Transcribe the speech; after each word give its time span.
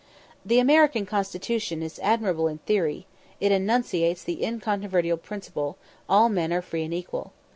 The 0.43 0.57
American 0.57 1.05
constitution 1.05 1.83
is 1.83 1.99
admirable 2.01 2.47
in 2.47 2.57
theory; 2.57 3.05
it 3.39 3.51
enunciates 3.51 4.23
the 4.23 4.43
incontrovertible 4.43 5.17
principle, 5.17 5.77
"All 6.09 6.27
men 6.27 6.51
are 6.51 6.63
free 6.63 6.83
and 6.85 6.91
equal." 6.91 7.33